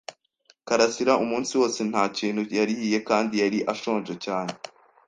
[0.67, 4.53] karasira umunsi wose nta kintu yariye kandi yari ashonje cyane.